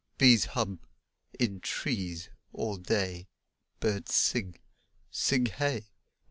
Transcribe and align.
Bees 0.17 0.45
hub. 0.45 0.79
Id 1.37 1.61
trees 1.61 2.31
All 2.53 2.77
day 2.77 3.27
Birds 3.79 4.15
sig. 4.15 4.59
Sig 5.11 5.49
Hey! 5.51 5.89